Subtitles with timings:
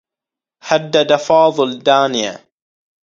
[0.67, 2.45] هدّد فاضل دانية.